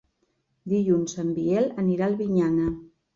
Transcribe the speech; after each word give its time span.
Dilluns 0.71 1.13
en 1.23 1.29
Biel 1.39 1.67
anirà 1.83 2.07
a 2.07 2.09
Albinyana. 2.13 2.65